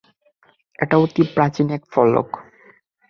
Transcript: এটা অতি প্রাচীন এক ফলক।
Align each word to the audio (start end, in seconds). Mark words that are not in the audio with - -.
এটা 0.79 0.95
অতি 0.97 1.21
প্রাচীন 1.35 1.67
এক 1.69 1.83
ফলক। 1.91 2.29